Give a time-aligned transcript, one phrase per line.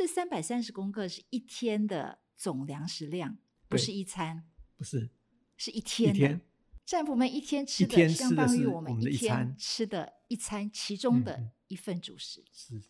[0.00, 3.36] 这三百三十公克是一天的总粮食量，
[3.68, 5.10] 不是一餐，不是
[5.58, 6.40] 是一天天
[6.86, 12.42] 战俘们一天吃的相当于我们一天吃的一餐其中的一份主食。
[12.50, 12.88] 是是。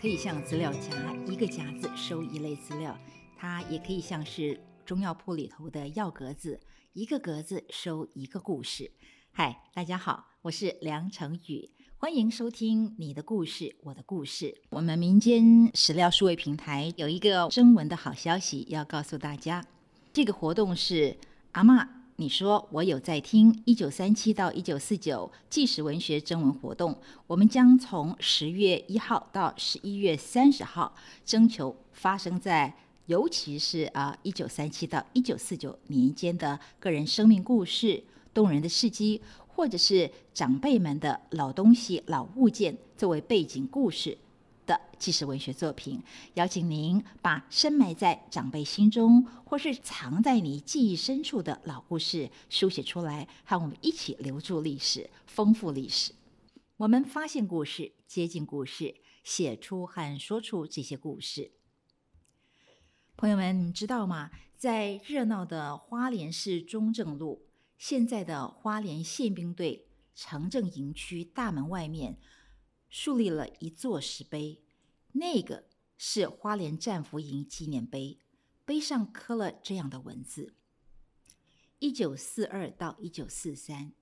[0.00, 2.92] 可以像资料夹，一个夹子收一类资料；
[3.36, 6.60] 它也可以像是中药铺里头的药格子，
[6.92, 8.90] 一个格子收一个故事。
[9.30, 14.46] 嗨，大家好，我是梁成宇，欢迎收听《你的故事，我的故事》。
[14.70, 19.64] 我们民间史料数位平台有一个征文的好消息要告诉大家，
[20.12, 21.16] 这个活动是
[21.52, 22.01] 阿嬷。
[22.22, 32.72] 你说我有在听一九三七到一九四九纪实文学征文活动，我们将从十月一号到十一月三十号征求发生在
[33.06, 44.16] 尤其是啊一九三七到一九四九年间的个人生命故事、动人的事迹，或者是长辈们的老东西、老物件作为背景故事。
[44.72, 46.02] 的纪实文学作品，
[46.34, 56.14] 邀请您把深埋在长辈心中，或是藏在你记忆深处的老故事书写出来，和我们一起留住历史，丰富历史。
[56.78, 61.52] 我们发现故事，接近故事，写出和说出这些故事。
[63.14, 64.30] 朋友们，你知道吗？
[64.56, 67.44] 在热闹的花莲市中正路，
[67.76, 72.16] 现在的花莲宪兵队城镇营区大门外面。
[72.88, 74.61] 树立了一座石碑，
[75.12, 78.18] 那个是花莲战俘营纪念碑，
[78.64, 80.54] 碑上刻了这样的文字：
[81.78, 83.92] 一九四二到一九四三，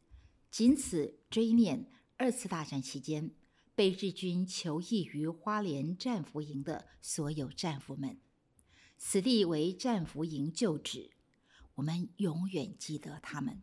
[0.50, 3.32] 仅此追念二次大战期间
[3.74, 8.20] 被日军囚役于花莲战俘营的所有战俘们。
[8.96, 11.10] 此地为战俘营旧址，
[11.76, 13.62] 我们永远记得他们。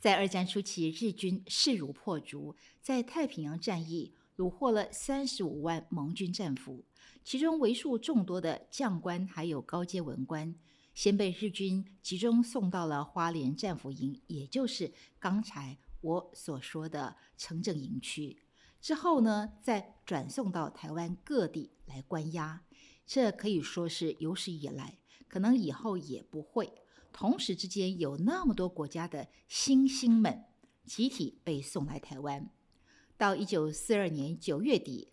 [0.00, 6.82] 在二战初期，日军势如破竹，在太平洋战役虏获了三十五万盟军战俘，
[7.22, 10.54] 其中为数众多的将官还有高阶文官，
[10.94, 18.38] 先被日军集中送到了花莲战俘营，也就是刚才我所说的城镇营区。
[18.80, 22.62] 之后呢，再转送到台湾各地来关押。
[23.04, 24.96] 这可以说是有史以来，
[25.28, 26.72] 可能以后也不会。
[27.12, 30.46] 同时之间有那么多国家的新星们
[30.86, 32.48] 集体被送来台湾。
[33.20, 35.12] 到一九四二年九月底，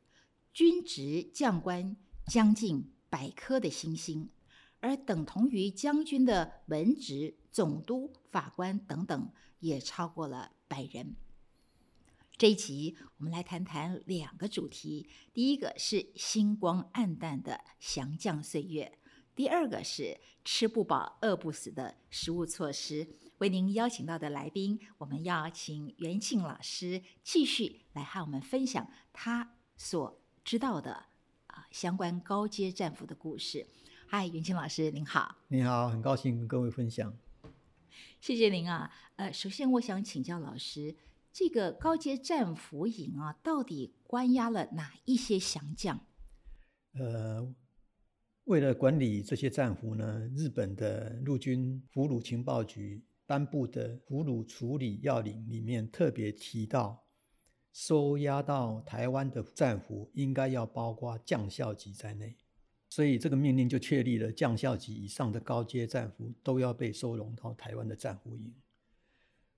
[0.53, 1.97] 军职将官
[2.27, 4.29] 将近百颗的星星，
[4.79, 9.29] 而等同于将军的文职、总督、法官等等
[9.59, 11.17] 也超过了百人。
[12.37, 18.97] 这一集我们来谈谈两个主题，第一个是星光暗淡的降将岁月。
[19.35, 23.05] 第二个是吃不饱、饿不死的食物措施。
[23.39, 31.05] 为您邀请到的来宾，我们要请袁庆老师继续来和我们分享他所知道的
[31.45, 33.67] 啊相关高阶战俘的故事。
[34.07, 35.35] 嗨，袁庆老师，您好。
[35.49, 37.15] 你好，很高兴跟各位分享。
[38.19, 38.91] 谢谢您啊。
[39.17, 40.95] 呃，首先我想请教老师，
[41.31, 45.99] 这个高阶战俘营啊，到底关押了哪一些降将？
[46.93, 47.53] 呃。
[48.45, 57.03] 为了管理这些战俘呢，日本的陆军俘虏情报局颁布的俘虏处理要领里面特别提到，
[57.71, 62.35] 收押到台湾的战俘应该要包括将校级在内，
[62.89, 68.51] 所以这个命令就确立了将校级以上的高阶战俘都要被收容到台湾的战俘营。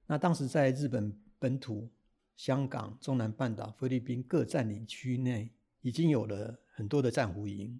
[0.07, 1.87] 那当时在日本本土、
[2.35, 5.51] 香港、中南半岛、菲律宾各占领区内，
[5.81, 7.79] 已经有了很多的战俘营。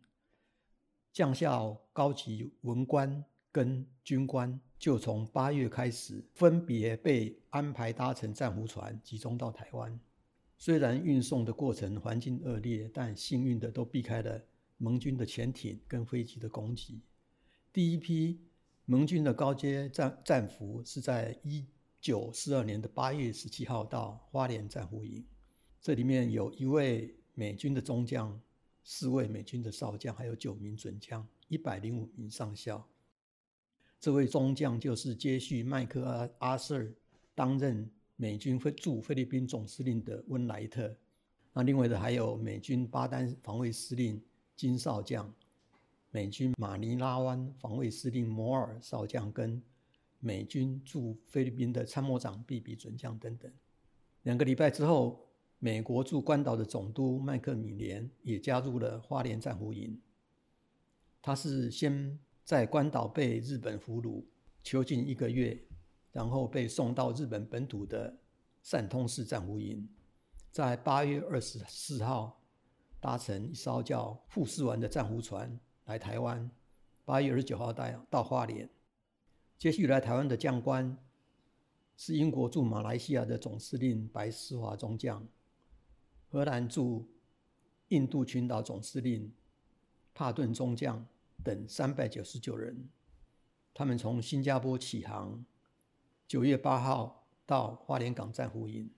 [1.11, 10.00] 将校、高级文官跟军官就从八月开始，分别被安排搭乘战俘船，集中到台湾。
[10.58, 14.42] 虽然运送的过程环境恶劣，但幸运的都避开了
[14.78, 17.01] 盟军的潜艇跟飞机的攻击。
[17.72, 18.40] 第一批
[18.86, 21.66] 盟军的高阶战战俘是在一
[22.02, 25.25] 九四二年的八月十七号到花莲战俘营，
[25.81, 28.40] 这里面有一位美军的中将。
[28.81, 32.84] 四位美军的少将，还有九名准将，一百零五名上校。
[34.00, 36.86] 这位中将就是接续麦克阿阿瑟
[37.36, 40.96] 担任美军驻菲律宾总司令的温莱特。
[41.54, 44.22] 那另外的还有美军巴丹防卫司令
[44.56, 45.34] 金少将，
[46.12, 49.62] 美军马尼拉湾防卫司令摩尔少将，跟
[50.19, 53.52] 美军驻菲律宾的参谋长毕比准将等等。
[54.24, 55.28] 两个礼拜之后，
[55.60, 60.00] 美国驻关岛的总督麦克米连也加入了花莲战俘营。
[61.22, 62.18] 他是先
[62.50, 64.24] 在关岛被日本俘虏
[64.63, 65.56] 囚禁一个月，
[66.12, 68.18] 然后被送到日本本土的
[68.63, 69.88] 善通市战俘营，
[70.50, 72.42] 在八月二十四号
[73.00, 76.50] 搭乘一艘叫富士丸的战俘船来台湾，
[77.06, 78.68] 八月二十九号到到花莲。
[79.60, 80.98] 接续来台湾的将官
[81.98, 85.24] 是英国驻马来西亚的总司令白思华中将。
[86.31, 87.07] 荷兰驻
[87.90, 89.31] 印度群岛总司令
[90.16, 91.06] 帕顿中将
[91.44, 92.89] 等三百九十九人，
[93.74, 95.45] 他们从新加坡起航，
[96.27, 98.89] 九月八号到花莲港站俘营。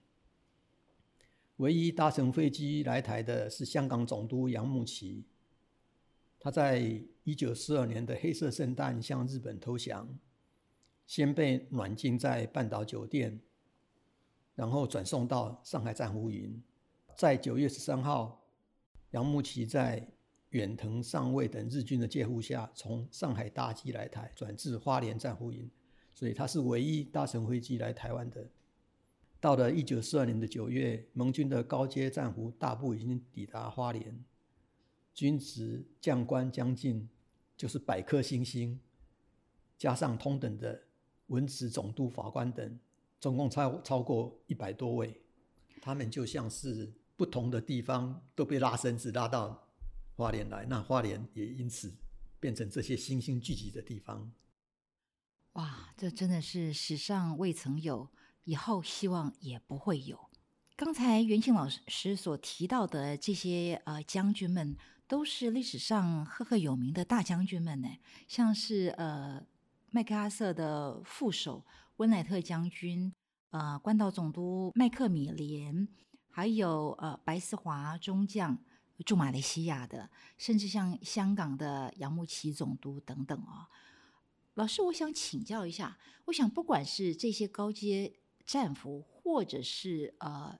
[1.58, 5.26] 唯一搭乘飞机来台的是香港总督杨慕琦，
[6.40, 10.18] 他在一九四二年的黑色圣诞向日本投降，
[11.06, 13.40] 先被软禁在半岛酒店，
[14.56, 16.64] 然后转送到上海战俘营。
[17.16, 18.44] 在九月十三号，
[19.12, 20.08] 杨慕琦在
[20.52, 25.70] 远藤上尉等日军的介护下，从上海搭机来台，转至花莲战俘营，
[26.14, 28.50] 所以他是唯一搭乘飞机来台湾的。
[29.40, 34.24] 到了一九四二年的九月，盟军的高阶战俘大部已经抵达花莲，
[35.14, 37.10] 军职将官将近
[37.58, 38.80] 就是百颗星星，
[39.78, 40.82] 加上同等的
[41.28, 42.80] 文职总督、法官等，
[43.20, 45.22] 总共超超过一百多位，
[45.82, 46.92] 他们就像是。
[47.18, 49.64] 不同的地方都被拉绳子拉到
[50.16, 51.96] 花莲来，那花莲也因此
[52.40, 54.32] 变成这些星星聚集的地方。
[55.54, 58.10] 哇，这真的是史上未曾有，
[58.44, 60.30] 以后希望也不会有。
[60.76, 64.76] 刚才袁庆老师所提到的这些呃将军们，
[65.08, 67.90] 都是历史上赫赫有名的大将军们呢，
[68.28, 69.46] 像是呃
[69.90, 71.66] 麦克阿瑟的副手
[71.98, 73.14] 温莱特将军，
[73.50, 75.88] 呃关岛总督麦克米连。
[76.34, 78.58] 还有呃，白思华中将
[79.04, 83.68] 驻马来西亚的，甚至像香港的杨慕琦总督等等哦。
[84.56, 90.60] 老师，我想请教一下，我想不管是这些高阶战俘，或者是呃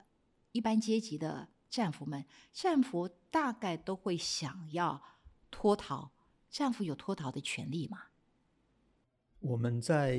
[0.52, 5.02] 一般阶级的战俘们，战俘大概都会想要
[5.50, 6.12] 脱逃，
[6.50, 8.04] 战俘有脱逃的权利吗？
[9.40, 10.16] 我们在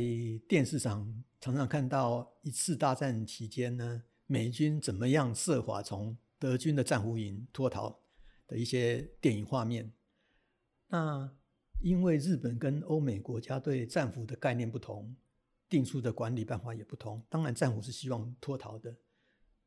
[0.47, 4.03] 电视上常常看到一次大战期间呢。
[4.25, 7.99] 美军怎么样设法从德军的战俘营脱逃
[8.53, 9.91] 的一些电影画面？
[10.87, 11.35] 那
[11.81, 15.15] 因为日本跟欧美国家对战俘的概念不同，
[15.67, 17.25] 定出的管理办法也不同。
[17.29, 18.95] 当然，战俘是希望脱逃的，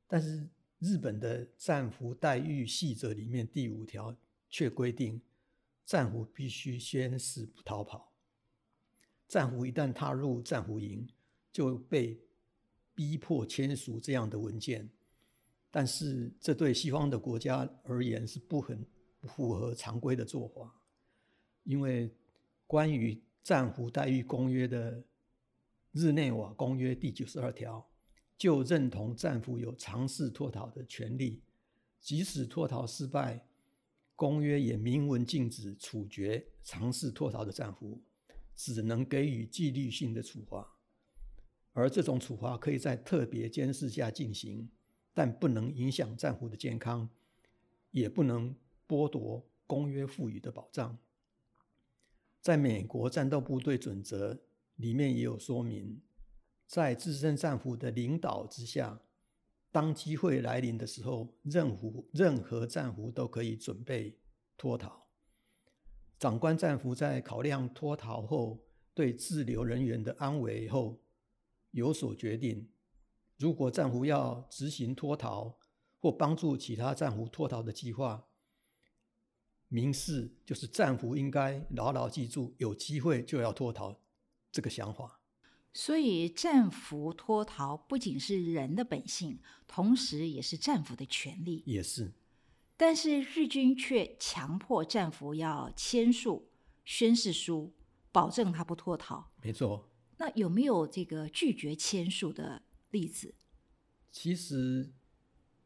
[0.06, 0.48] 但是
[0.78, 4.16] 日本的战俘待遇细则里面第五条
[4.48, 5.20] 却规定，
[5.84, 8.14] 战俘必须宣誓不逃跑。
[9.26, 11.08] 战俘一旦踏入战俘营，
[11.52, 12.22] 就被。
[12.94, 14.88] 逼迫签署这样的文件，
[15.76, 18.82] 但是这对西方的国家而言是不很
[19.20, 20.74] 不符合常规的做法，
[21.64, 22.10] 因为
[22.66, 25.04] 关于战俘待遇公约的
[25.92, 27.86] 日内瓦公约第九十二条
[28.38, 31.42] 就认同战俘有尝试脱逃的权利，
[32.00, 33.46] 即使脱逃失败，
[34.14, 38.02] 公约也明文禁止处决尝试脱逃的战俘，
[38.54, 40.66] 只能给予纪律性的处罚。
[41.74, 44.70] 而这种处罚可以在特别监视下进行，
[45.16, 47.08] 但不能影响战俘的健康，
[47.90, 48.54] 也不能
[48.86, 50.98] 剥夺公约赋予的保障。
[52.42, 54.42] 在美国战斗部队准则
[54.74, 56.02] 里面也有说明，
[56.66, 59.00] 在资深战俘的领导之下，
[59.72, 64.18] 当机会来临的时候，任何任何战俘都可以准备
[64.58, 65.06] 脱逃。
[66.18, 71.00] 长官战俘在考量脱逃后对滞留人员的安危后。
[71.70, 72.68] 有所决定。
[73.36, 75.58] 如果战俘要执行脱逃
[75.98, 78.26] 或帮助其他战俘脱逃的计划，
[79.68, 84.00] 明示就是战俘应该牢牢记住有机会就要脱逃
[84.50, 85.20] 这个想法。
[85.74, 91.62] 所以，战俘脱逃不仅是人的本性，同时也是战俘的权利。
[91.66, 92.14] 也是。
[92.78, 96.48] 但是日军却强迫战俘要签署
[96.84, 97.74] 宣誓书，
[98.10, 99.32] 保证他不脱逃。
[99.42, 99.90] 没错。
[100.18, 102.62] 那有没有这个拒绝签署的
[102.96, 103.34] 例子？
[104.10, 104.90] 其实，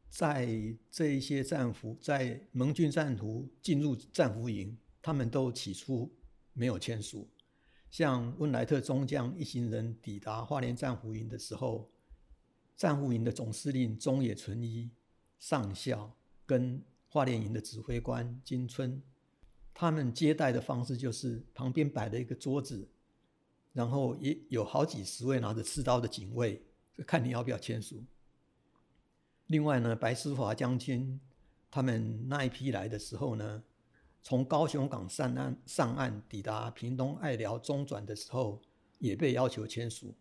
[0.09, 6.13] 在这一些战俘在盟军战俘进入战俘营，他们都起初
[6.53, 7.29] 没有签署。
[7.89, 11.89] 像温莱特中将一行人抵达花莲战俘营的时候，
[12.77, 14.91] 战俘营的总司令中野纯一
[15.39, 19.01] 上校跟花莲营的指挥官金春，
[19.73, 22.89] 他们接待的方式就是旁边摆了一个桌子。
[23.73, 26.61] 然后也有好几十位拿着刺刀的警卫，
[27.07, 28.03] 看你要不要签署。
[29.47, 31.21] 另外呢，白思华将军
[31.71, 33.63] 他们那一批来的时候呢，
[34.23, 38.61] 从高雄港上岸上岸抵达屏东爱寮中转的时候，
[38.99, 40.15] 也被要求签署。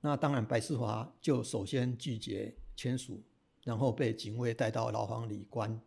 [0.00, 3.20] 那当然，白思华就首先拒绝签署，
[3.64, 5.80] 然后被警卫带到牢房里关。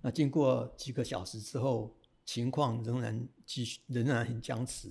[0.00, 1.94] 那经过几个小时之后，
[2.24, 4.90] 情况仍然继续，仍然很僵持。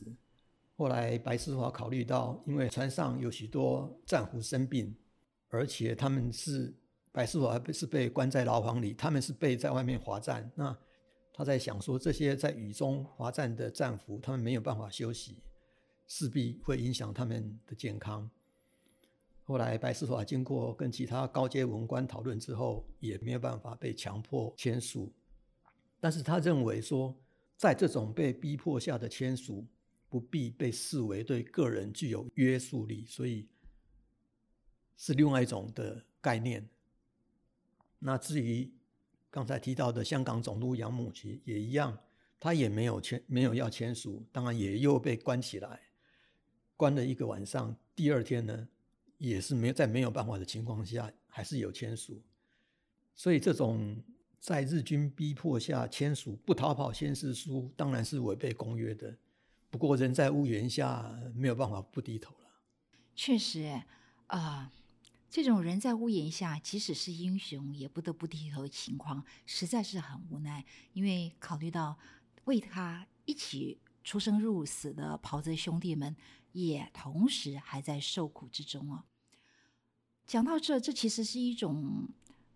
[0.77, 4.95] 后来白思华考虑到，因为船上有许多战俘生病。
[5.49, 6.75] 而且他们是
[7.09, 10.51] 白思华是被关在牢房里，他们是被在外面罚站。
[10.55, 10.77] 那
[11.33, 15.41] 他在想说，这些在雨中罚站的战俘，他们没有办法休息，
[16.05, 18.29] 势必会影响他们的健康。
[19.45, 25.13] 后来白思华经过跟其他高阶文官讨论之后，也没有办法被强迫签署。
[26.01, 27.15] 但是他认为说，
[27.55, 29.65] 在这种被逼迫下的签署，
[30.09, 33.47] 不必被视为对个人具有约束力，所以。
[34.99, 36.67] 是另外一种的概念。
[37.99, 38.67] 那至于
[39.29, 41.95] 刚才提到的香港总督杨慕琦也一样，
[42.39, 45.81] 他也没有签，没有要签署，当然也又被关起来，
[46.75, 47.77] 关了一个晚上。
[47.95, 48.67] 第二天呢，
[49.19, 52.19] 也是没有在没有办法的情况下，还是有签署。
[53.13, 54.03] 所以这种
[54.39, 59.15] 在日军逼迫下签署不逃跑宣誓书，当然是违背公约的。
[59.69, 62.49] 不过人在屋檐下，没有办法不低头了。
[63.15, 63.83] 确实，
[64.27, 64.71] 啊。
[65.29, 70.65] 这种人在屋檐下，即使是英雄，也不得不低头的情况，实在是很无奈。
[70.93, 71.99] 因为考虑到
[72.45, 76.15] 为他一起出生入死的袍泽兄弟们，
[76.53, 79.05] 也同时还在受苦之中啊。
[80.25, 82.07] 讲到这，这其实是一种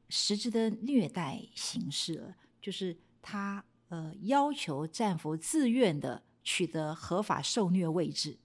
[0.08, 8.38] 实质的虐待形式了，就是他呃要求战俘自愿的取得合法受虐位置，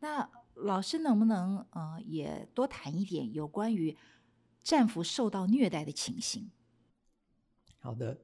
[0.00, 0.30] 那。
[0.64, 3.96] 老师能不能呃也多谈一点有关于
[4.62, 6.50] 战俘受到虐待的情形？
[7.78, 8.20] 好的，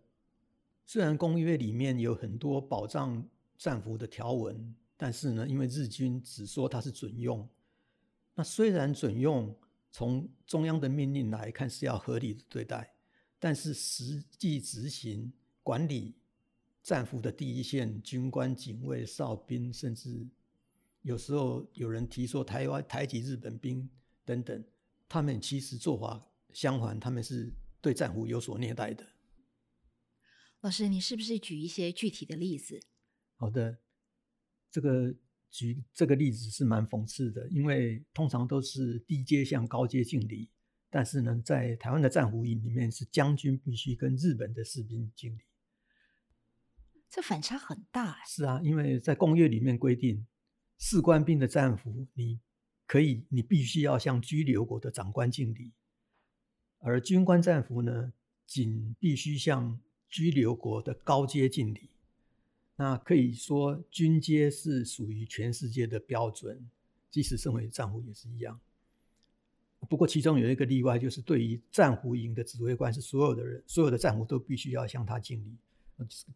[0.84, 7.48] 虽然公约里面有很多保障战俘的条文，但是呢，因为日军只说它是准用，
[8.34, 9.56] 那虽然准用，
[9.90, 12.94] 从中央的命令来看是要合理的对待，
[13.38, 15.32] 但是实际执行
[15.62, 16.14] 管理
[16.86, 20.28] 战俘的第一线军官、警卫、哨兵，甚至。
[21.02, 23.90] 有时候有人提说台湾台籍日本兵
[24.24, 24.64] 等等，
[25.08, 29.04] 他们其实做法相反，他们是对战俘有所虐待的。
[30.60, 32.80] 老师，你是不是举一些具体的例子？
[33.34, 33.78] 好的，
[34.70, 35.12] 这个
[35.50, 40.50] 举这个例子是蛮讽刺的，因为通常都是低阶向高阶敬礼，
[40.88, 45.42] 但是呢，在台湾的战俘营里面是将军必须跟日本的士兵敬礼，
[47.08, 48.18] 这反差很大。
[48.26, 50.26] 是啊，因为在公约里面规定。
[50.78, 52.38] 士官兵的战俘，你
[52.86, 55.72] 可以，你必须要向居留国的长官敬礼；
[56.80, 58.12] 而军官战俘呢，
[58.44, 61.88] 仅必须向居留国的高阶敬礼。
[62.76, 66.68] 那可以说，军阶是属于全世界的标准，
[67.10, 68.60] 即使身为战俘也是一样。
[69.88, 75.56] 不过，其中有一个例外，就是对于战俘营的指挥官，是所有的人，所有的战俘都必须要向他敬礼。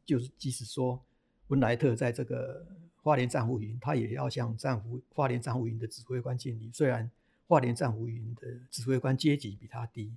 [0.04, 1.02] 就是即使说
[1.48, 2.66] 温莱特在这个。
[3.02, 6.70] 花莲战俘营，他也要向战俘花莲战俘营的指挥官敬礼。
[6.70, 7.10] 虽然
[7.48, 10.12] 花莲战俘营的指挥官阶级比他低，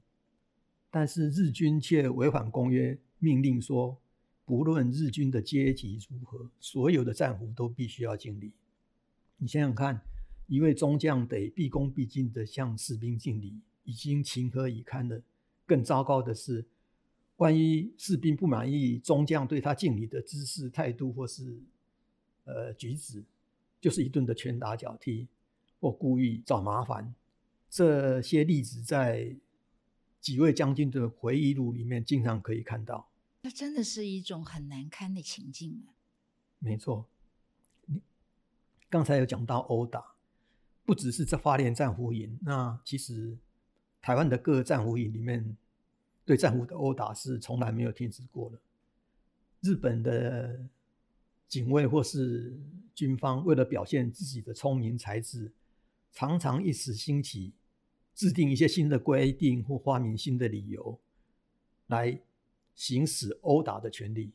[0.91, 3.97] 但是日军却违反公约，命令说，
[4.43, 8.51] 不论日军的阶级如何，所有的战俘都必须要敬礼。
[9.37, 10.01] 你想想看，
[10.47, 15.21] 一位中将得毕恭毕敬地向士兵敬礼，已经情何以堪了。
[15.65, 16.65] 更糟糕的是，
[17.43, 21.61] 万一士兵不满意中将对他敬礼的姿势、态度，或是
[22.45, 23.21] 呃，举止
[23.81, 25.27] 就是一顿的拳打脚踢，
[25.81, 27.13] 或故意找麻烦，
[27.69, 29.35] 这些例子在
[30.21, 33.09] 几位将军的回忆录里面经常可以看到。
[33.41, 35.91] 那真的是一种很难堪的情境啊！
[36.59, 37.05] 没错，
[37.87, 38.01] 你
[38.89, 40.15] 刚才有讲到殴打，
[40.85, 43.37] 不只是在花莲战俘营，那其实
[44.01, 45.57] 台湾的各个战俘营里面
[46.25, 48.59] 对战俘的殴打是从来没有停止过的。
[49.61, 50.59] 日本的。
[51.49, 52.51] 警卫或是
[52.95, 55.51] 军方为了表现自己的聪明才智，
[56.11, 57.53] 常常一时兴起，
[58.15, 60.99] 制定一些新的规定或发明新的理由，
[61.87, 62.19] 来
[62.73, 64.31] 行使殴打的权利。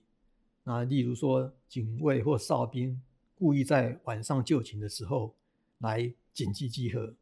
[0.62, 3.02] 那例如说，警卫或哨兵
[3.34, 5.34] 故意在晚上就寝的时候
[5.78, 7.12] 来紧急集合，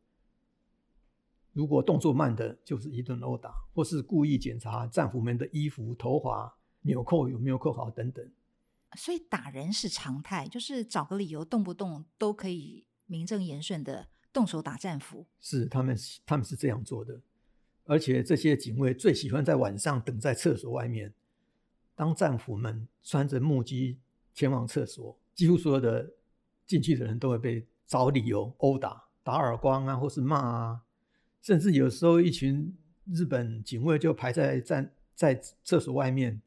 [1.57, 8.31] 如果动作慢的，就是一顿殴打；或是故意检查战俘们的衣服、头发纽扣有没有扣好等等。
[8.95, 15.25] 所以打人是常态，就是找个理由，动不动都可以名正言顺的动手打战俘。
[15.41, 15.97] 是他们，
[16.27, 17.19] 他们是这样做的。
[17.87, 21.15] 而且这些警卫最喜欢在晚上等在厕所外面。
[21.95, 23.97] 当战俘们穿着木屐
[24.35, 26.13] 前往厕所，几乎所有的
[26.67, 30.83] 进去的人都会被找理由殴打、打耳光啊，或是骂啊，
[31.47, 36.43] 甚至有时候一群日本警卫就排在站在厕所外面，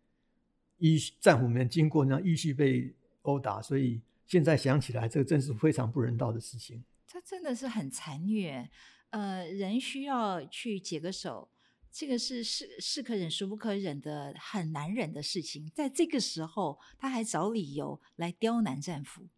[0.79, 3.61] 依战俘们经过，那依序被殴打。
[3.61, 6.83] 所以现在想起来，这个真是非常不人道的事情。
[7.07, 8.69] 他真的是很残虐。
[9.11, 11.49] 呃，人需要去解个手。
[11.89, 19.29] 这个是是是可忍孰不可忍的很难忍的事情，在这个时候他还找理由来刁难战俘。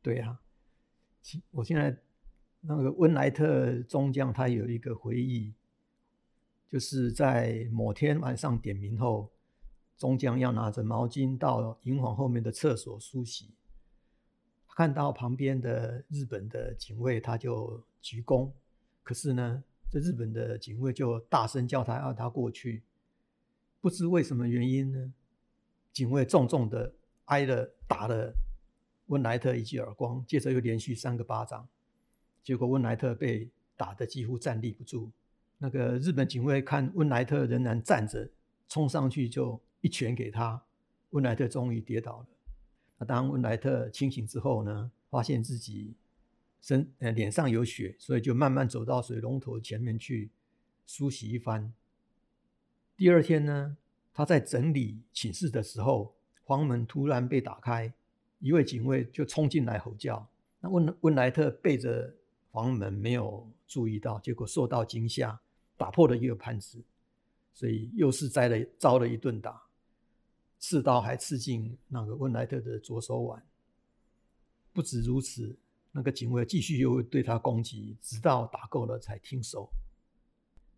[0.00, 0.40] 对啊，
[1.50, 1.98] 我现在
[2.60, 5.54] 那个温莱特中将他有一个回忆，
[6.68, 9.30] 就是在某天晚上点名后，
[9.96, 13.54] 中将要拿着毛巾到营房后面的厕所梳洗，
[14.68, 18.50] 看到旁边的日本的警卫，他就鞠躬，
[19.02, 19.62] 可是呢。
[19.92, 22.84] 这日本的警卫就大声叫他，要他过去。
[23.80, 25.12] 不知为什么原因呢？
[25.92, 28.32] 警卫重重的挨了打了
[29.06, 31.68] 温莱特一记耳光，接着又连续三个巴掌，
[32.42, 35.10] 结果温莱特被打得几乎站立不住。
[35.58, 38.28] 那个日本警卫看温莱特仍然站着，
[38.68, 40.62] 冲上去就一拳给他，
[41.10, 42.26] 温莱特终于跌倒了。
[42.98, 45.94] 那当温莱特清醒之后呢，发现自己。
[46.62, 50.30] 身呃脸上有血，所以就慢慢走到水龙头前面去
[50.86, 51.72] 梳洗一番。
[52.98, 53.78] 第二天呢，
[54.12, 57.90] 他在整理寝室的时候，房门突然被打开，
[58.40, 60.28] 一位警卫就冲进来吼叫。
[60.60, 62.14] 那温温莱特背着
[62.50, 65.40] 房门没有注意到，结果受到惊吓，
[65.76, 66.82] 打破了一个盘子，
[67.52, 69.62] 所以又是栽了遭了一顿打，
[70.58, 73.42] 刺刀还刺进那个温莱特的左手腕。
[74.72, 75.56] 不止如此。
[75.92, 79.68] 那个警卫继续又对他攻击，直到打够了才停手。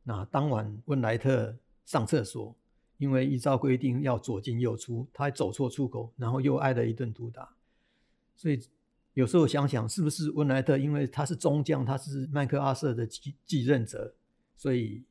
[0.04, 2.56] 那当晚温莱特上厕所，
[2.96, 7.54] 因为依照规定要左进右出，他走错出口，然后又挨了一顿毒打。
[8.34, 8.58] 所以
[9.14, 14.14] 有时候想想，是不是温莱特因为他是中将，他是麦克阿瑟的继继任者，
[14.56, 15.04] 所以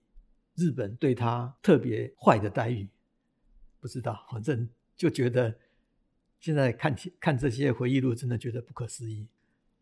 [0.56, 2.90] 日本对他特别坏的待遇？
[3.80, 5.58] 不知道，反正就觉得
[6.40, 9.28] 现在看看这些回忆录，真的觉得不可思议。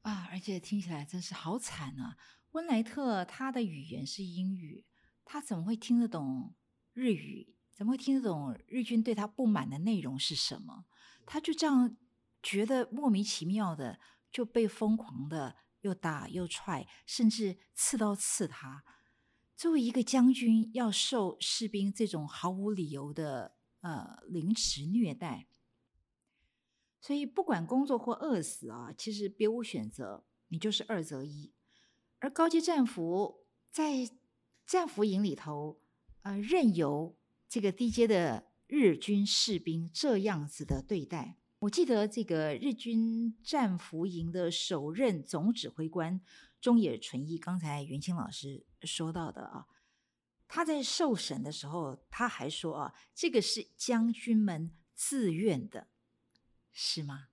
[0.01, 2.17] 啊，而且听起来真是好惨啊！
[2.51, 4.85] 温莱特他的语言是英语，
[5.23, 6.53] 他怎么会听得懂
[6.93, 7.53] 日语？
[7.71, 10.85] 怎么会听得懂日军对他不满的内容是什么？
[11.25, 11.95] 他就这样
[12.41, 13.99] 觉得莫名其妙的
[14.31, 18.83] 就被疯狂的又打又踹，甚至刺刀刺他。
[19.55, 25.47] 作为一个将军，要受士兵这种毫无理由的呃凌迟虐待。
[27.01, 31.53] 所以，不管工作或饿死啊，其实别无选择，你就是二择一。
[32.19, 34.09] 而高级战俘在
[34.65, 35.81] 战俘营里头，
[36.21, 41.37] 呃，任由这个低阶的日军士兵这样子的对待。
[41.59, 46.21] 我记得这个日军战俘营的首任总指挥官
[46.61, 49.67] 中野纯一，刚才袁清老师说到的啊，
[50.47, 55.89] 他在受审的时候，他还说啊，这个是将军们自愿的。
[56.71, 57.27] 是吗？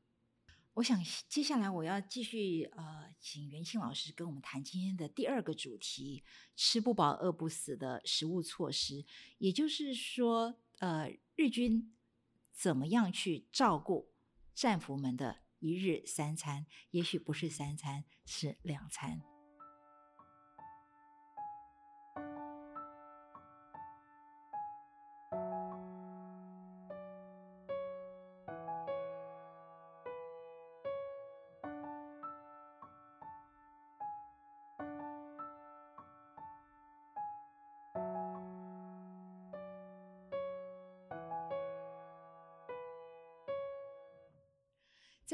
[0.75, 6.25] 我想接下来我要继续呃，请袁庆老师跟我们谈今天的第二个主题：
[6.57, 9.05] 吃不饱饿不死的食物措施。
[9.39, 11.95] 也就是说，呃，日军
[12.53, 14.11] 怎么样去照顾
[14.57, 16.67] 战俘们的一日三餐？
[16.91, 19.36] 也许不是三餐，是两餐。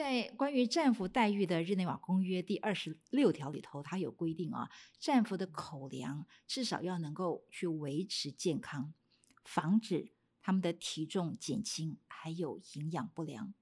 [0.02, 8.92] 在关于战俘待遇的日内瓦公约第二十六条里头，它有规定啊，战俘的口粮至少要能够去维持健康，
[9.44, 10.10] 防止
[10.40, 13.54] 他们的体重减轻，还有营养不良。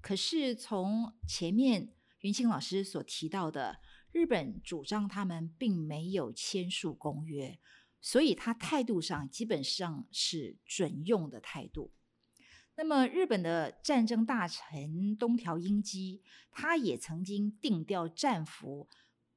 [0.00, 3.80] 可是从前面云清老师所提到的，
[4.12, 7.58] 日本主张他们并没有签署公约，
[8.00, 11.90] 所以他态度上基本上是准用的态度。
[12.82, 18.88] 那么，日本的战争大臣东条英机，他也曾经定调战俘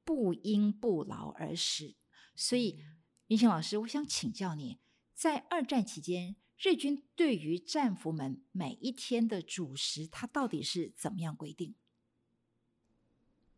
[0.02, 1.94] 不应不劳而食。
[2.34, 2.82] 所以，
[3.26, 4.80] 云清老师，我想请教你，
[5.12, 11.74] 在二战期间，日军对于战俘们每一天的主食，他到底是怎么样规定？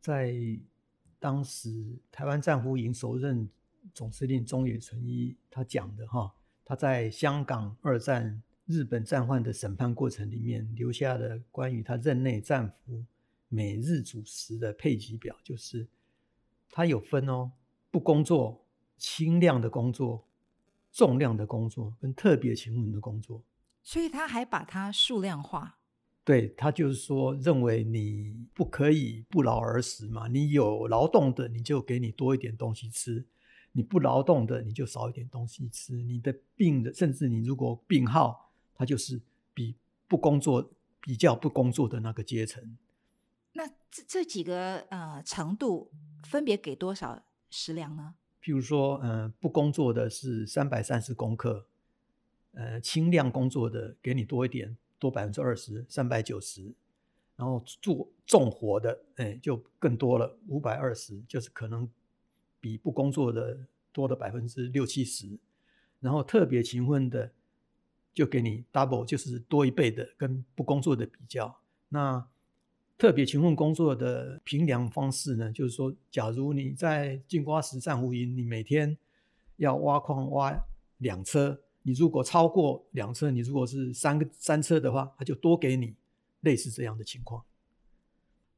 [0.01, 0.35] 在
[1.21, 3.49] 当时台湾战俘营首任
[3.95, 13.05] 总司令中野纯一他讲的哈，他在香港二战日本战犯的审判过程里面留下的关于他任内战俘
[13.49, 15.87] 每日主食的配给表，就是
[16.71, 17.53] 他有分哦，
[17.91, 20.27] 不工作、轻量的工作、
[20.93, 23.43] 重量的工作跟特别勤奋的工作，
[23.85, 25.79] 所以他还把它数量化。
[26.25, 33.25] 对他就是说，认为你不可以不劳而食嘛，你有劳动的，你就给你多一点东西吃；
[33.71, 35.95] 你不劳动的，你就少一点东西吃。
[36.03, 38.46] 你的病的，甚至你如果病号，
[38.77, 39.21] 他就是
[39.53, 39.75] 比
[40.07, 42.77] 不工作比较不工作的那个阶层。
[43.53, 45.91] 那这这几个呃程度
[46.25, 48.15] 分别给多少食粮呢？
[48.43, 51.67] 譬如说，呃，不工作的是三百三十公克，
[52.53, 54.77] 呃，轻量工作的给你多一点。
[54.99, 56.73] 多百分之二十，三百九十，
[57.37, 61.87] 然后做重活的，哎，就更多了，五百二十，就是可能
[62.61, 63.59] 比不工作的
[63.93, 65.39] 多了百分之六七十，
[66.01, 67.31] 然后特别勤奋的
[68.17, 71.55] 就给你 double，就是多一倍的，跟不工作的比较。
[71.91, 72.27] 那
[72.97, 78.97] 特别勤奋工作的评量方式呢，就是说，假如你在金瓜石战湖营，你每天
[79.57, 80.59] 要挖矿挖
[80.97, 81.61] 两车。
[81.83, 85.95] 你如果超过两车，你如果是三个三车的话，他就多给你，
[86.41, 87.45] 类似这样的情况。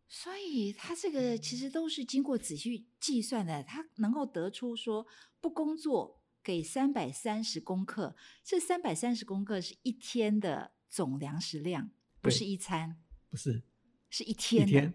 [0.06, 5.04] 所以他这个其实都是经过仔细计算的，他能够得出说
[5.40, 6.17] 不工作
[6.48, 11.90] 给三百三十公克，这三百三十公克是一天的总粮食量，
[12.22, 13.62] 不是一餐，不是，
[14.08, 14.66] 是一天。
[14.66, 14.94] 一天。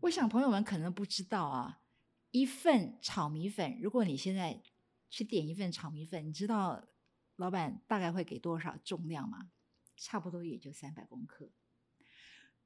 [0.00, 1.80] 我想朋友们可能不知道啊，
[2.32, 4.60] 一份炒米粉，如果你现在
[5.08, 6.84] 去点一份炒米粉，你知道。
[7.36, 9.52] 老板大概会给多少重量吗？
[9.96, 11.52] 差不多也就三百公克。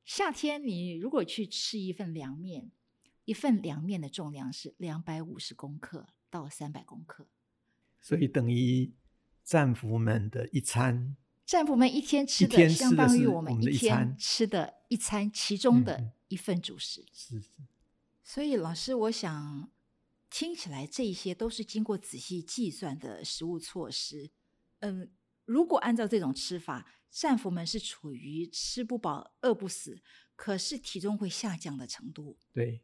[0.02, 2.72] 夏天你如果去吃一份凉面，
[3.26, 7.28] 一份凉面的重量是两百五十公克到三百公克，
[8.04, 8.92] 所以等于
[9.42, 17.02] 战俘们的一餐，战俘们一天吃的相当于我们一天吃的一餐其中的一份主食。
[17.14, 17.48] 是是。
[18.22, 19.70] 所以老师，我想
[20.28, 24.30] 听起来这些都是经过仔细计算的食物措施。
[24.80, 25.10] 嗯，
[25.46, 30.02] 如果按照这种吃法，战俘们是处于吃不饱、饿不死，
[30.36, 32.36] 可是体重会下降的程度。
[32.52, 32.82] 对，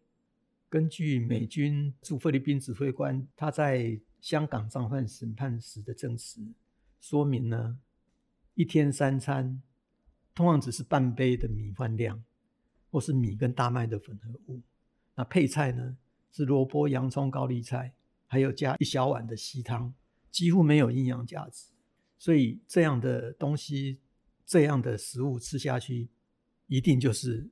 [0.71, 6.41] 根据美军驻菲律宾指挥官他在香港战犯审判时的证词
[7.01, 7.79] 说明呢，
[8.55, 9.63] 一天三餐
[10.35, 12.23] 通常只是半杯的米饭量，
[12.91, 14.61] 或是米跟大麦的混合物。
[15.15, 15.97] 那配菜呢
[16.33, 17.93] 是萝卜、洋葱、高丽菜，
[18.27, 19.93] 还有加一小碗的稀汤，
[20.31, 21.71] 几乎没有营养价值。
[22.19, 23.99] 所以这样的东西，
[24.45, 26.09] 这样的食物吃下去，
[26.67, 27.49] 一定就是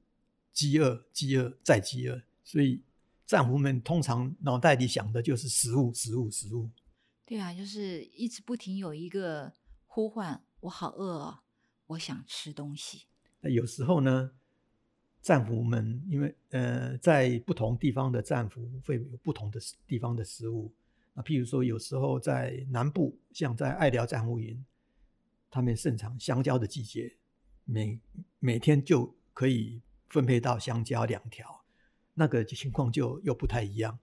[0.52, 2.22] 饥饿、饥饿再饥饿。
[2.44, 2.82] 所以
[3.28, 6.70] 战俘们通常脑袋里想的就是食物、食物、食物。
[7.26, 9.52] 对啊，就是一直不停有一个
[9.86, 11.40] 呼唤：“我好饿哦，
[11.88, 13.04] 我想吃东西。”
[13.40, 14.30] 那有时候呢，
[15.20, 20.72] 战俘们因为呃，在不同地方的战俘会有不同的地方的食物。
[21.12, 24.64] 那譬如说，有时候在南部，像在爱寮战俘营，
[25.50, 27.14] 他们盛产香蕉的季节，
[27.66, 28.00] 每
[28.38, 31.57] 每天就可以分配到香蕉两条，
[32.18, 33.98] 那个情况就又不太一样。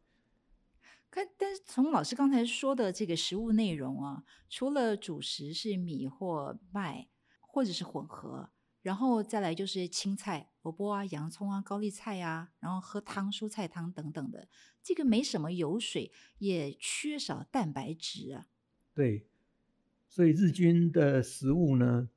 [1.10, 7.08] 可但是从老师刚才说的这个食物内容啊，除了主食是米或麦，
[7.42, 8.50] 或者是混合。
[8.82, 14.48] 然后再来就是青菜、萝卜啊、洋葱啊、高丽菜啊，然后喝汤、蔬菜汤等等的，
[14.84, 18.46] 这个没什么油水，也缺少蛋白质啊。
[18.94, 19.26] 对，
[20.08, 22.08] 所以日军的食物呢，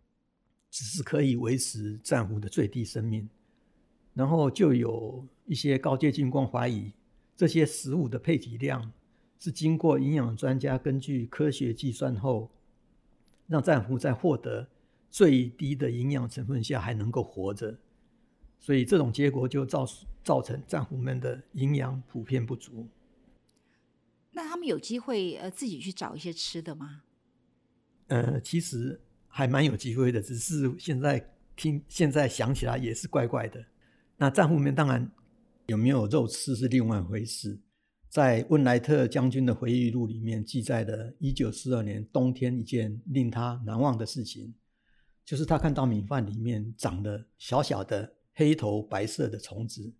[0.70, 3.26] 只是可以维持战俘的最低生命。
[4.12, 6.92] 然后就有一些高阶军官怀疑，
[7.34, 8.92] 这些食物的配给量
[9.40, 12.48] 是经过营养专家根据科学计算后，
[13.48, 14.68] 让战俘在获得。
[15.10, 17.78] 最低的营养成分下还能够活着，
[18.58, 19.86] 所以这种结果就造
[20.22, 22.86] 造成战俘们的营养普遍不足。
[24.32, 27.04] 那他们有机会呃自己去找一些吃的吗？
[28.08, 33.64] 呃，其实还蛮有机会的，只是现在听现在想起来也是怪怪的。
[34.18, 35.10] 那战俘们当然
[35.68, 37.60] 有没有肉吃是另外一回事。
[38.08, 44.54] 在温莱特将军的回忆录里面记载的1942年冬天一件令他难忘的事情。
[45.26, 49.92] 就是他看到米饭里面长了小小的黑头白色的虫子，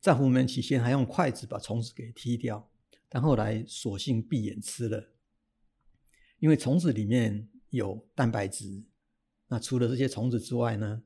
[0.00, 2.68] 战俘们起先还用筷子把虫子给踢掉，
[3.08, 5.12] 但后来索性闭眼吃了，
[6.40, 8.82] 因为虫子里面有蛋白质。
[9.46, 11.04] 那除了这些虫子之外呢，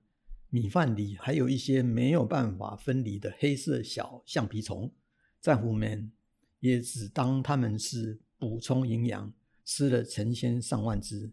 [0.57, 4.91] 米饭里还有一些没有办法分离的黑色小橡皮虫，
[5.39, 6.11] 战俘们
[6.61, 9.35] 也只当他们是补充营养，
[9.67, 11.31] 吃了成千上万只。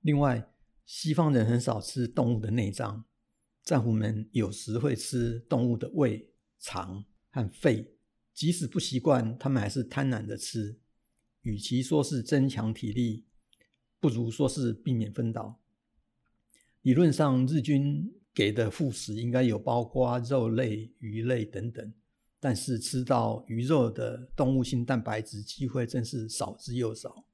[0.00, 0.50] 另外，
[0.86, 3.04] 西方人很少吃动物的内脏，
[3.62, 7.98] 战俘们有时会吃动物的胃、肠和肺。
[8.32, 10.80] 即使不习惯，他们还是贪婪的吃。
[11.42, 13.26] 与其说是增强体力，
[14.00, 15.61] 不如说是避免分倒。
[16.82, 21.92] 理论上，日军给的副食应该有包括肉类、鱼类等等，
[22.40, 27.24] 但是吃到鱼肉的动物性蛋白质机会真是少之又少。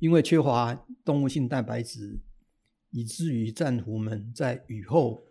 [0.00, 2.20] 因为缺乏动物性蛋白质，
[2.90, 5.24] 以至于战俘们在雨后、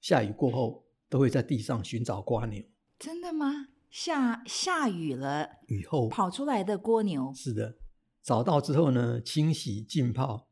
[0.00, 2.64] 下雨过后，都会在地上寻找瓜牛。
[2.98, 3.68] 真的吗？
[3.90, 7.76] 下下雨了，雨后跑出来的蜗牛是的，
[8.22, 10.48] 找到之后呢，清洗浸泡，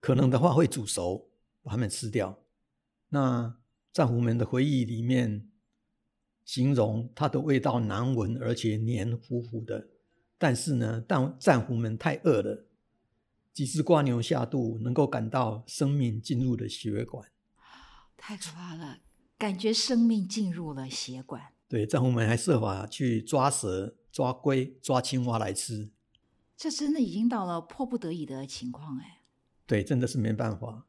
[0.00, 1.30] 可能的话会煮熟，
[1.64, 2.38] 把它们吃掉。
[3.08, 3.56] 那
[3.92, 5.50] 战俘们的回忆里面
[6.44, 9.88] 形容它的味道难闻，而且黏糊糊的。
[10.38, 12.66] 但是呢，当战俘们太饿了，
[13.52, 17.30] 几只瓜牛下肚，能够感到生命进入了血管，
[18.16, 18.98] 太可怕了，
[19.38, 21.54] 感觉生命进入了血管。
[21.68, 25.90] 对，战俘们还设法去抓蛇、抓龟、抓青蛙来吃。
[26.56, 29.22] 这真的已经到了迫不得已的情况哎。
[29.66, 30.86] 对，真的是没办法，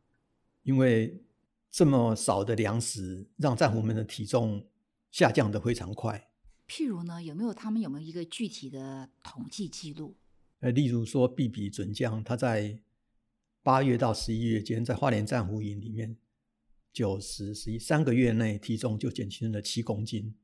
[0.65, 1.23] 因为
[1.69, 4.67] 这么少的粮食，让战俘们的体重
[5.11, 6.29] 下降的非常快。
[6.67, 10.17] 譬如呢，有没有他们有没有一个具体的统计记录？
[10.61, 12.79] 呃，例如说，毕比准将他在
[13.61, 16.17] 八月到十一月间，在花莲战俘营里面，
[16.91, 20.35] 九十十一三个月内体重就减轻了七公斤。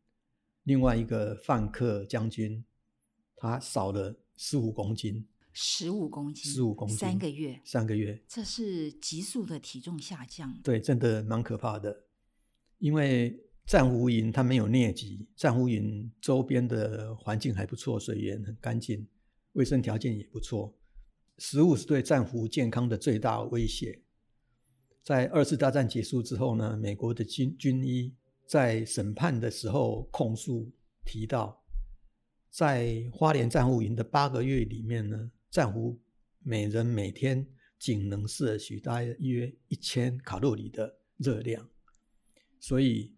[0.64, 2.64] 另外一个范克将军，
[3.36, 10.58] 他少了十五公斤，十五公斤，十五公斤，三个月，三个月，这是急速的体重下降。
[10.64, 12.04] 对，真的蛮可怕的。
[12.78, 19.08] 因为战俘营它没有疟疾，战俘营周边的环境还不错，水源很干净，
[19.54, 20.78] 卫生条件也不错。
[21.38, 24.02] 食物是对战俘健康的最大威胁。
[25.04, 28.16] 在二次大战结束之后呢，美国的军军医。
[28.48, 30.70] 在审判的时候控诉
[31.06, 31.64] 提到，
[32.50, 36.00] 在花莲战俘营的八个月里面呢，战俘
[36.40, 37.46] 每人每天
[37.78, 41.70] 仅能摄取大约一千卡路里的热量，
[42.60, 43.14] 所以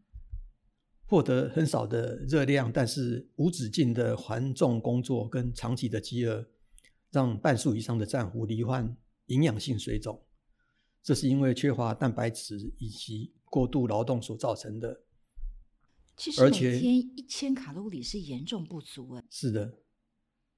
[1.05, 6.49] 获得很少的热量，但是无止境的繁重工作跟长期的饥饿，
[7.11, 10.25] 让半数以上的战俘罹患营养性水肿，
[11.03, 15.03] 这是因为缺乏蛋白质以及过度劳动所造成的。
[16.17, 19.23] 其实每天一千卡路里是严重不足哎。
[19.29, 19.79] 是的，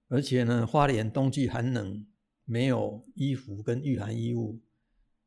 [0.07, 2.05] 而且呢，花莲冬季寒冷，
[2.43, 4.61] 没有衣服跟御寒衣物，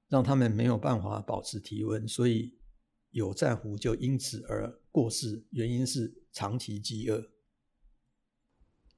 [0.09, 2.59] 让他们没有办法保持体温，所以
[3.11, 7.31] 有战俘就因此而过世，原因是长期饥饿。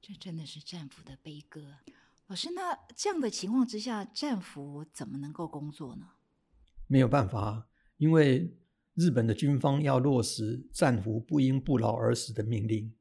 [0.01, 1.77] 这真的是战俘的悲歌。
[2.27, 6.07] 老师，那这样的情况之下，战俘怎么能够工作呢？
[6.87, 7.67] 没有办法，
[7.97, 8.57] 因为。
[8.93, 12.93] 日本的军方要落实战俘不因不劳而死的命令，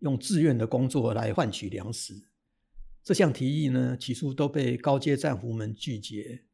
[0.00, 2.22] 用自愿的工作来换取粮食。
[3.02, 6.44] 这项提议呢，起初都被高阶战俘们拒绝。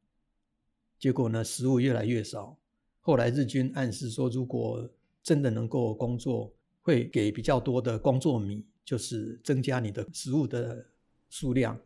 [0.99, 2.59] 结果呢，食物越来越少。
[3.01, 4.89] 后来日军暗示说，如果
[5.23, 10.87] 真的能够工作，会给比较多的工作米，就是增加你的食物的
[11.29, 11.79] 数量。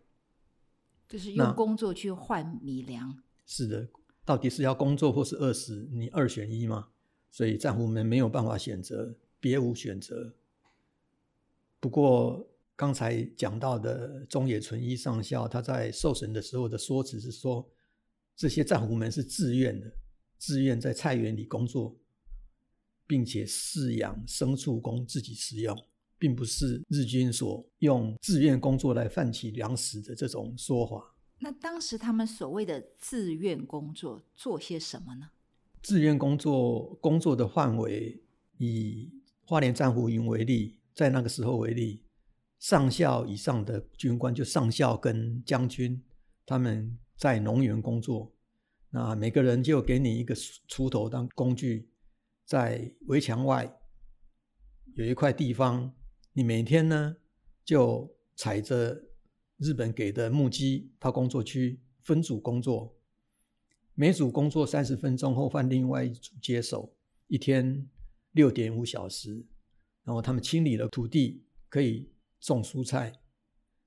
[1.09, 3.23] 就是用工作去换米粮。
[3.47, 3.89] 是的。
[4.25, 5.89] 到底是要工作或是饿死？
[5.91, 6.89] 你二选一吗？
[7.31, 10.35] 所以战俘们没有办法选择，别无选择。
[11.81, 17.69] 不过刚才讲到的中野纯一上校，他在受审的时候的说辞是说，
[18.37, 19.93] 这些战俘们是自愿的，
[20.39, 21.97] 自愿在菜园里工作，
[23.07, 25.77] 并且饲养牲畜供自己食用，
[26.19, 31.15] 并不是日军所用自愿工作来换取粮食的这种说法。
[31.41, 35.31] 那当时他们所谓的自愿工作做些什么呢？
[35.83, 38.23] 自愿工作工作的范围，
[38.59, 39.11] 以
[39.43, 42.03] 花莲战俘营为例，在那个时候为例，
[42.59, 46.03] 上校以上的军官，就上校跟将军，
[46.45, 48.35] 他们在农园工作，
[48.91, 51.89] 那每个人就给你一个锄头当工具，
[52.45, 53.79] 在围墙外
[54.97, 55.95] 有一块地方，
[56.33, 57.15] 你每天呢
[57.65, 59.05] 就踩着。
[59.61, 62.97] 日本给的木屐到工作区分组工作，
[63.95, 66.95] 每组工作三十分钟后换另外一组接手，
[67.27, 67.89] 一天
[68.31, 69.45] 六点五小时。
[70.09, 72.09] 然后他们清理了土地，可以
[72.41, 73.13] 种蔬菜。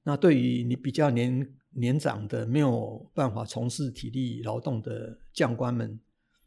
[0.03, 5.99] 那对于你比较年年长的没有办法从事体力劳动的将官们，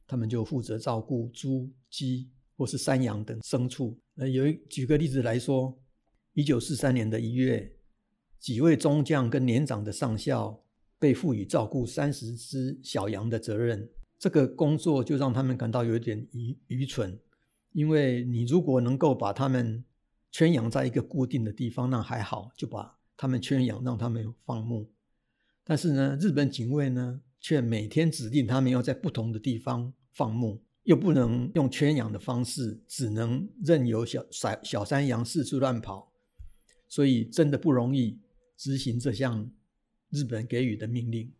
[0.06, 3.98] 他们就负责照顾猪、鸡或是山羊等牲畜。
[4.14, 5.76] 那有一举个例子来说，
[6.34, 7.68] 一九四三年的一月。
[8.38, 10.62] 几位中将跟年长的上校
[11.00, 13.90] 被赋予照顾三十只小羊的责任。
[14.20, 17.18] 这个工作就让他们感到有一点愚愚蠢，
[17.74, 19.84] 因为你如果能够把他们
[20.30, 24.90] 圈养在一个固定的地方，那还好，就把他们圈养，让他们放牧。
[25.64, 30.62] 但是呢，日本警卫呢，却每天指定他们要在不同的地方放牧。
[30.84, 36.12] 又不能用圈养的方式，只能任由小小小山羊四处乱跑，
[36.86, 38.20] 所以真的不容易
[38.54, 39.50] 执行这项
[40.10, 41.32] 日本给予的命令。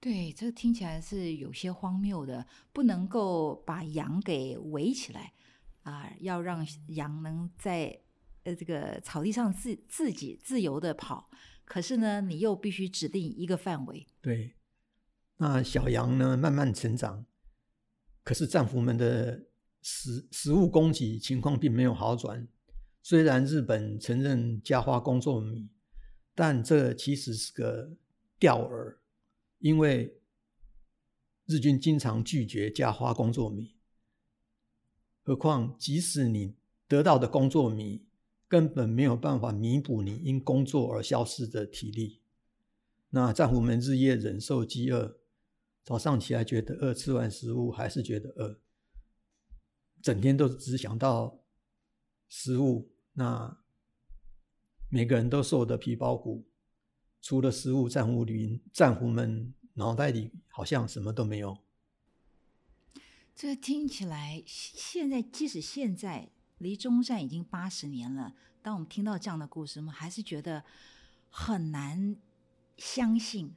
[0.00, 5.34] 对，这个听起来是有些荒谬的，不能够把羊给围起来
[5.82, 8.00] 啊，要让羊能在
[8.44, 11.28] 呃这个草地上自自己自由的跑，
[11.66, 14.06] 可是呢，你又必须指定一个范围。
[14.22, 14.54] 对，
[15.36, 17.26] 那小羊呢，慢慢成长。
[18.24, 19.48] 可是战俘们的
[19.82, 22.48] 食食物供给情况并没有好转。
[23.02, 25.68] 虽然日本承认加花工作米，
[26.34, 27.90] 但这其实是个
[28.38, 28.96] 钓饵，
[29.60, 30.20] 因为
[31.46, 33.76] 日军经常拒绝加花工作米。
[35.22, 36.56] 何况，即使你
[36.88, 38.04] 得到的工作米，
[38.48, 42.20] 根本没有办法弥补你因工作而消失的体力。
[43.10, 45.18] 那战俘们日夜忍受饥饿。
[45.82, 48.60] 早上起来觉得饿，吃完食物还是觉得饿，
[50.02, 51.40] 整天都只想到
[52.28, 52.92] 食物。
[53.14, 53.62] 那
[54.88, 56.49] 每个人都瘦得皮包骨，
[57.20, 61.58] 除了食物，战俘旅战俘们脑袋里好像什么都没有。
[63.34, 66.28] 这听起来，现在即使现在
[66.58, 70.64] 离中战已经八十年了，当我们听到这样的故事，我们还是觉得
[71.30, 72.16] 很难
[72.76, 73.54] 相信。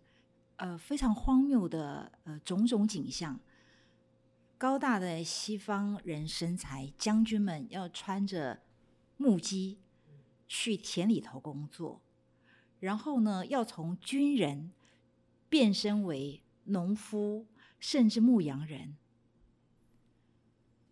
[0.57, 3.39] 呃，非常荒谬的呃种种景象，
[4.57, 8.61] 高大的西方人身材，将军们要穿着
[9.17, 9.79] 木屐
[10.47, 12.01] 去田里头工作，
[12.83, 14.73] 然后呢，要从军人
[15.47, 17.47] 变身为农夫，
[17.79, 18.97] 甚至牧羊人，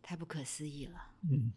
[0.01, 1.11] 太不可思议了。
[1.29, 1.51] 嗯，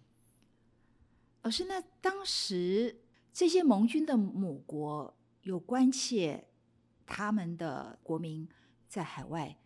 [1.43, 3.01] 老师那当时
[3.33, 6.49] 这些盟军的母国有关切。
[7.07, 8.49] 他们的国民
[8.89, 9.59] 在海外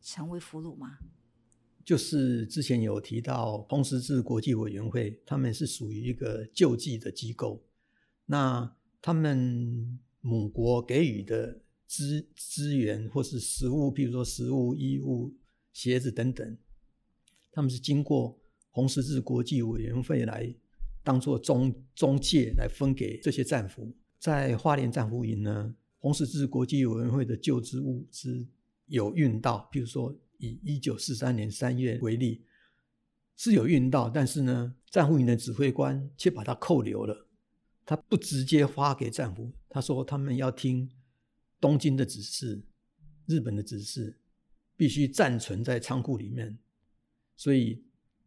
[0.00, 0.98] 成为俘虏吗？
[1.84, 7.62] 就是之前有提到红十字国际委员会，他们是属于一个救济的机构。
[8.24, 15.34] 那他们母国给予的资资源或是食物，譬如说食物、衣物、
[15.72, 16.58] 鞋子等等，
[17.50, 18.38] 他们是经过
[18.70, 20.54] 红十字国际委员会来
[21.02, 23.92] 当做中中介来分给这些战俘。
[24.18, 25.74] 在花莲战俘营呢？
[25.98, 28.46] 红十字国际委员会的救治物资
[28.86, 32.44] 有运到，譬如说以一九四三年三月为例，
[33.36, 37.26] 是有运到，但是呢，战俘营的指挥官却把它扣留了，
[37.90, 40.88] 他不直接发给战俘，他说他们要听
[41.60, 42.62] 东京的指示，
[43.26, 44.16] 日本的指示，
[44.76, 46.56] 必须暂存在仓库里面，
[47.36, 47.82] 所以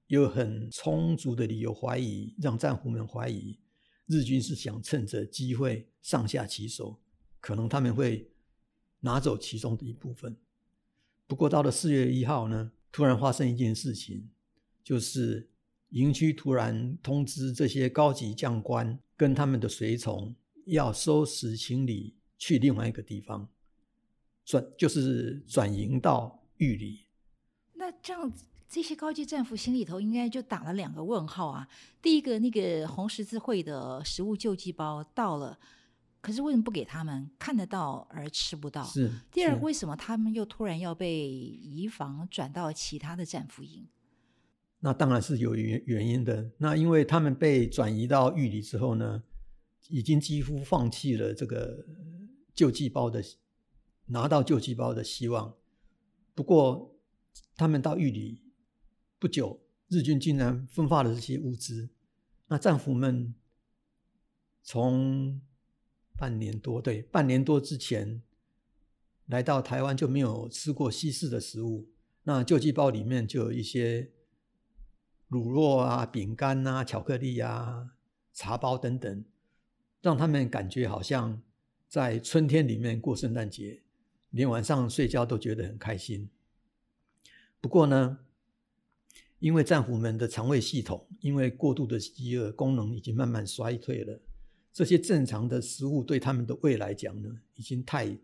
[0.08, 3.58] 有很充足的理由怀疑，让战俘们怀疑
[4.06, 7.00] 日军是想趁着机会上下其手。
[7.40, 8.30] 可能他们会
[9.00, 10.36] 拿走其中的一部分。
[11.26, 14.30] 不过到了四月一号呢，突然发生一件事情，
[14.84, 15.50] 就是
[15.92, 23.48] 营区突然通知这些高级将官跟他们的随从要收拾行李去另外一个地方，
[24.46, 27.06] 转就是转营到狱里。
[27.74, 28.32] 那这样
[28.68, 31.68] 这些高级战俘心里头应该就打了两个问号啊。
[32.02, 35.60] 第一个，那个红十字会的食物救济包到了。
[36.22, 38.82] 可是为什么不给他们看得到而吃不到？
[38.86, 43.86] 是第二，为什么他们又突然要被移防转到其他的战俘营？
[44.86, 46.52] 那当然是有原原因的。
[46.58, 49.24] 那因为他们被转移到狱里之后呢，
[49.88, 51.86] 已经几乎放弃了这个
[52.54, 53.24] 救济包的
[54.08, 55.56] 拿到救济包的希望。
[56.36, 57.00] 不过
[57.56, 58.44] 他们到狱里
[59.18, 61.90] 不久，日军竟然分发了这些物资。
[62.48, 63.34] 那战俘们
[64.64, 65.40] 从
[66.18, 68.22] 半年多，对，半年多之前
[69.28, 71.88] 来到台湾就没有吃过西式的食物。
[72.24, 74.12] 那救济包里面就有一些
[75.28, 77.92] 乳酪啊、饼干啊、巧克力啊、
[78.34, 79.26] 茶包等等，
[80.02, 81.42] 让他们感觉好像
[81.88, 83.82] 在春天里面过圣诞节，
[84.32, 86.30] 连晚上睡觉都觉得很开心。
[87.60, 88.20] 不过呢，
[89.40, 94.20] 因为战俘们的肠胃系统因为过度的饥饿功能已经慢慢衰退了。
[94.72, 98.18] 这些正常的食物对他们的胃来讲呢，已经太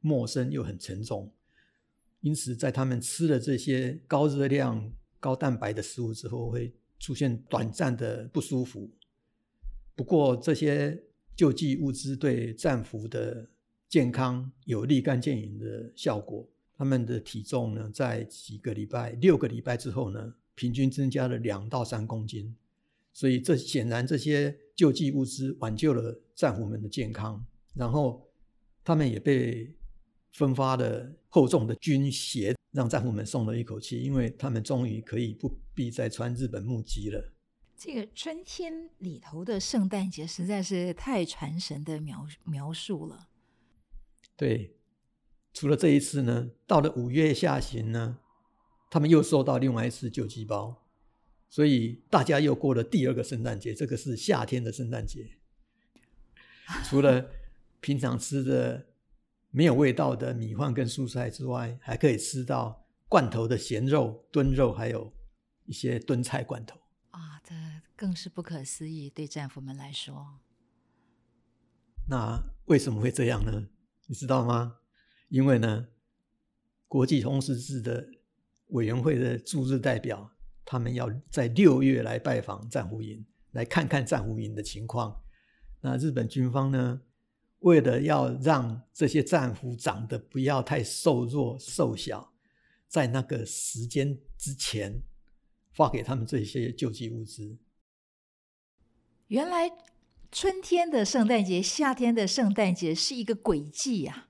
[0.00, 1.32] 陌生又很沉重，
[2.20, 8.90] 因此在他们吃了这些高热量、高蛋白的食物之后，会出现短暂的不舒服。
[9.94, 11.02] 不过这些
[11.34, 13.48] 救济物资对战俘的
[13.88, 16.48] 健康有立竿见影的效果。
[16.76, 22.54] 他们的体重呢，在几个礼拜、六个礼拜之后呢，平均增加了两到三公斤。
[23.12, 27.44] 所以这显然这些救济物资挽救了战俘们的健康，
[27.74, 28.24] 然后
[28.84, 29.74] 他们也被
[30.32, 37.32] 分发的厚重的军鞋，让战俘们松了一口气，因为他们终于可以不必再穿日本木屐了。
[37.76, 43.28] 这个春天里头的圣诞节实在是太传神的描描述了。
[44.36, 44.76] 对，
[45.52, 48.18] 除了这一次呢，到了五月下旬呢，
[48.90, 50.84] 他们又收到另外一次救济包。
[51.48, 55.38] 所以大家又过了第二个圣诞节，这个是夏天的圣诞节。
[56.84, 57.30] 除了
[57.80, 58.87] 平常吃的
[59.58, 65.12] 没有味道的米饭跟蔬菜之外，还可以吃到罐头的咸肉、炖肉，还有
[65.64, 66.78] 一些炖菜罐头。
[67.10, 67.52] 啊，这
[67.96, 70.38] 更是不可思议，对战俘们来说。
[72.08, 73.66] 那为什么会这样呢？
[74.06, 74.76] 你知道吗？
[75.28, 75.88] 因为呢，
[76.86, 78.06] 国际红十字的
[78.68, 80.30] 委员会的驻日代表。
[80.64, 85.20] 他们要在六月来拜访战俘营，来看看战俘营的情况。
[85.80, 87.00] 那日本军方呢，
[87.60, 92.32] 为了要让这些战俘长得不要太瘦弱、瘦小，
[92.86, 95.02] 在那个时间之前
[95.72, 97.58] 发给他们这些救济物资。
[99.26, 99.70] 原来
[100.30, 104.28] 春天的圣诞节、夏天的圣诞节是一个诡计呀！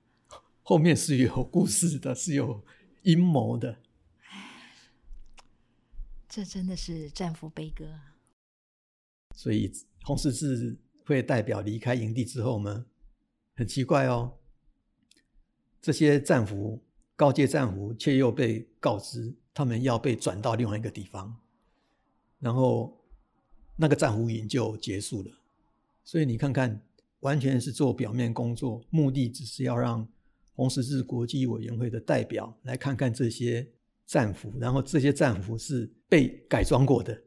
[0.63, 2.63] 后面是有故事的，是有
[3.03, 3.79] 阴谋的。
[6.27, 7.85] 这真的是战俘悲歌。
[9.35, 9.71] 所以
[10.03, 12.85] 红十字会代表离开营地之后呢，
[13.59, 14.37] 很奇怪哦，
[15.81, 16.81] 这些战俘
[17.17, 21.35] 高阶战俘却又被告知他们要被转到另外一个地方，
[22.39, 22.97] 然后
[23.75, 25.31] 那个战俘营就结束了。
[26.05, 26.81] 所以你看看，
[27.19, 30.07] 完全是做表面工作，目的只是要让
[30.53, 33.69] 红十字国际委员会的代表来看看这些。
[34.05, 37.21] 战俘，然后这些战俘是被改装过的。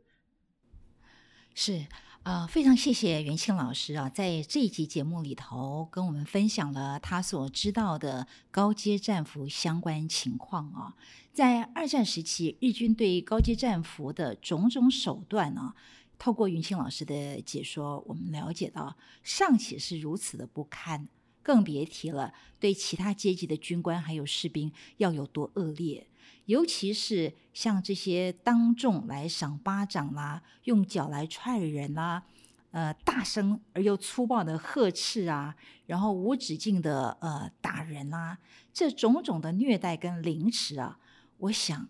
[1.54, 1.86] 是
[2.22, 10.94] 啊，非常谢谢袁庆老师啊，在这一集节目里头跟我们分享了他所知道的高阶战俘相关情况啊。
[11.32, 15.74] 在二战时期，日军对高阶战俘的种种手段呢，
[16.16, 21.08] 透过袁庆老师的解说，我们了解到尚且是如此的不堪，
[21.42, 26.06] 更别提了对其他阶级的军官还有士兵要有多恶劣。
[26.46, 32.24] 尤其是像这些当众来赏巴掌啦，用脚来踹人啦，
[32.70, 35.54] 呃，大声而又粗暴的呵斥啊，
[35.86, 38.38] 然后无止境的呃打人啦，
[38.72, 40.98] 这种种的虐待跟凌迟啊，
[41.38, 41.88] 我想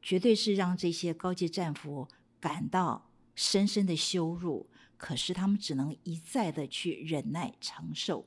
[0.00, 2.08] 绝对是让这些高级战俘
[2.40, 4.66] 感到深深的羞辱。
[4.96, 8.24] 可是他们只能一再的去忍耐承受。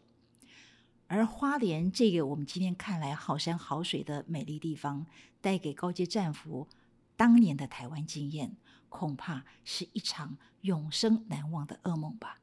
[1.08, 5.06] 而花莲这个我们今天看来好山好水的美丽地方，
[5.39, 6.68] 带给高阶战俘
[7.16, 8.58] 当年的台湾经验，
[8.89, 12.41] 恐怕是一场永生难忘的噩梦吧。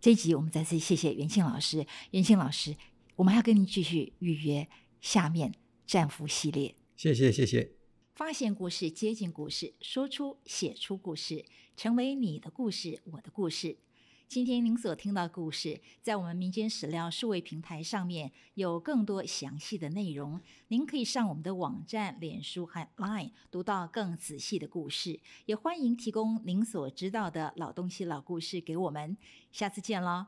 [0.00, 2.76] 这一集我们再次谢谢袁庆老师，袁庆老师，
[3.16, 4.68] 我们还要跟您继续预约
[5.00, 5.54] 下面
[5.86, 6.74] 战俘系列。
[6.96, 7.72] 谢谢谢谢。
[8.14, 11.44] 发现故事，接近故事，说出写出故事，
[11.76, 13.78] 成为你的故事，我的故事。
[14.28, 25.18] 今天您所听到的故事，在我们民间史料数位平台上面有更多详细的内容，您可以上我们的网站、脸书和 Line 读到更仔细的故事。
[25.46, 29.16] 也欢迎提供您所知道的老东西、老故事给我们。
[29.50, 30.26] 下次见喽！